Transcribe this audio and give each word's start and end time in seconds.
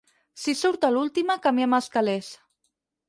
Si 0.43 0.53
surt 0.61 0.87
a 0.89 0.91
l'última, 0.95 1.37
canviem 1.45 1.79
els 1.81 1.91
calés. 1.99 2.33